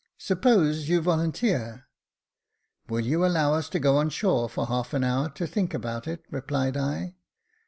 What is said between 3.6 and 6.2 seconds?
to go on shore for half an hour to think about